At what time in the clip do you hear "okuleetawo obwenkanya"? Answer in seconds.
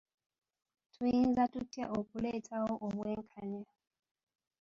1.99-3.63